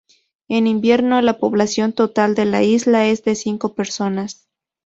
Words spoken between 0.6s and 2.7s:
invierno, la población total de la